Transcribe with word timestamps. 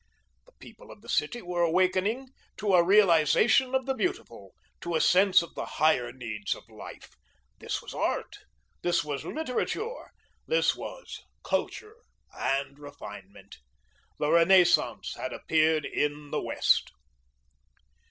The 0.47 0.53
people 0.53 0.89
of 0.89 1.01
the 1.03 1.09
city 1.09 1.43
were 1.43 1.61
awakening 1.61 2.29
to 2.57 2.73
a 2.73 2.81
Realisation 2.83 3.75
of 3.75 3.85
the 3.85 3.93
Beautiful, 3.93 4.55
to 4.79 4.95
a 4.95 4.99
sense 4.99 5.43
of 5.43 5.53
the 5.53 5.67
higher 5.77 6.11
needs 6.11 6.55
of 6.55 6.67
life. 6.71 7.11
This 7.59 7.83
was 7.83 7.93
Art, 7.93 8.39
this 8.81 9.03
was 9.03 9.23
Literature, 9.25 10.09
this 10.47 10.75
was 10.75 11.21
Culture 11.43 11.97
and 12.33 12.79
Refinement. 12.79 13.57
The 14.17 14.31
Renaissance 14.31 15.13
had 15.13 15.33
appeared 15.33 15.85
in 15.85 16.31
the 16.31 16.41
West. 16.41 16.91